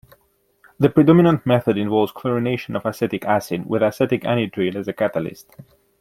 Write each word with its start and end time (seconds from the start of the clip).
The 0.79 0.89
predominant 0.89 1.45
method 1.45 1.77
involves 1.77 2.11
chlorination 2.11 2.75
of 2.75 2.87
acetic 2.87 3.23
acid, 3.23 3.67
with 3.67 3.83
acetic 3.83 4.23
anhydride 4.23 4.73
as 4.73 4.87
a 4.87 4.93
catalyst. 4.93 5.55